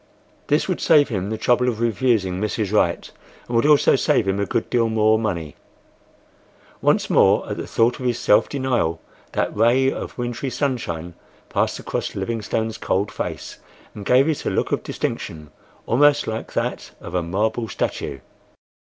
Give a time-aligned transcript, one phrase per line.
[0.47, 2.73] This would save him the trouble of refusing Mrs.
[2.73, 3.11] Wright
[3.45, 5.55] and would also save him a good deal more money.
[6.81, 8.99] Once more, at the thought of his self denial,
[9.33, 11.13] that ray of wintry sunshine
[11.49, 13.59] passed across Livingstone's cold face
[13.93, 18.21] and gave it a look of distinction—almost like that of a marble statue.